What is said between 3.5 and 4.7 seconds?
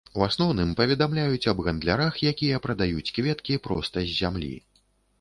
проста з зямлі.